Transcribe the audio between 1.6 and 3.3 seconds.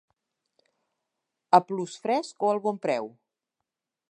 Plusfresc o al Bonpreu?